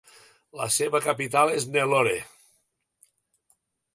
La 0.59 0.67
seva 0.75 1.01
capital 1.07 1.51
és 1.57 1.67
Nellore. 1.75 2.15